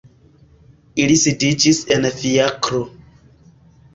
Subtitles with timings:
[1.01, 2.79] Ili sidiĝis en fiakro.